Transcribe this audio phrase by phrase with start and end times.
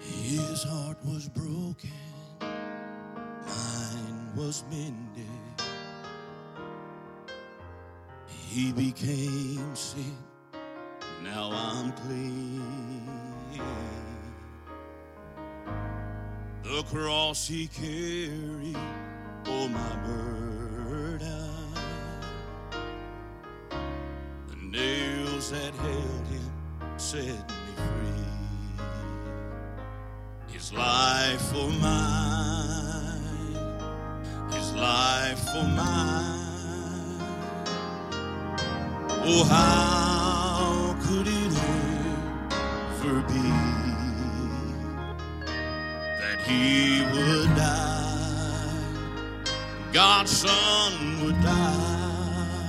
[0.00, 1.90] His heart was broken,
[2.40, 5.26] mine was mended.
[8.26, 10.16] He became sin,
[11.22, 13.08] now I'm clean.
[16.62, 18.76] The cross he carried,
[19.46, 21.50] oh my burden.
[24.48, 26.52] The nails that held him
[26.98, 27.67] free.
[30.58, 33.22] His life oh for mine,
[34.52, 37.20] his life oh for mine.
[39.22, 41.52] Oh, how could it
[42.90, 43.48] ever be
[46.18, 48.82] that he would die?
[49.92, 50.92] God's Son
[51.24, 52.64] would die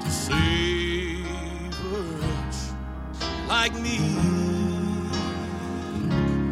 [0.00, 2.58] to save a wretch
[3.48, 4.45] like me.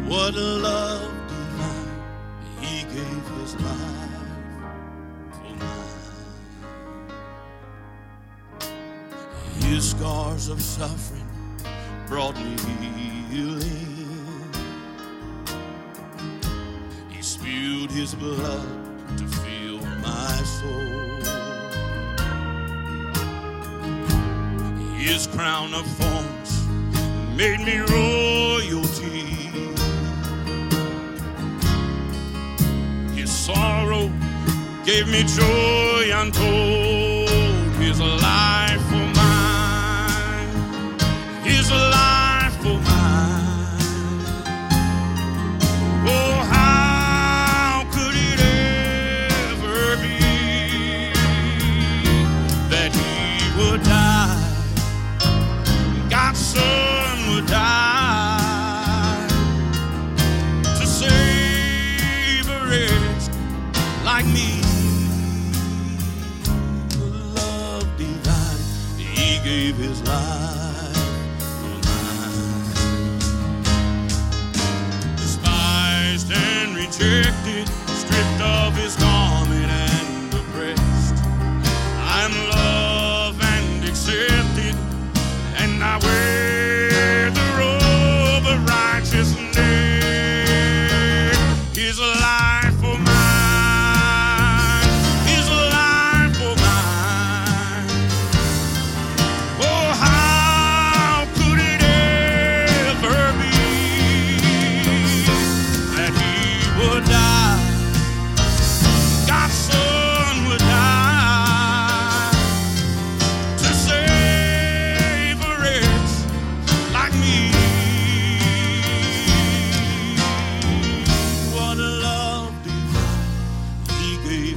[0.07, 1.89] What a love divine!
[2.61, 4.21] He gave his life
[5.31, 6.51] for mine.
[9.61, 11.27] His scars of suffering
[12.07, 12.55] brought me
[13.31, 14.51] healing.
[17.09, 21.15] He spewed his blood to fill my soul.
[24.97, 26.67] His crown of thorns
[27.35, 28.04] made me royalty.
[34.85, 37.29] Gave me joy untold.
[37.79, 40.47] His life for mine,
[41.43, 44.21] His life for mine.
[46.07, 48.39] Oh, how could it
[49.49, 50.19] ever be
[52.69, 54.37] that He would die?
[56.09, 58.05] God's Son would die
[64.05, 64.74] like me.
[69.45, 70.74] Gave His life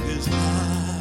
[0.07, 0.98] is mine.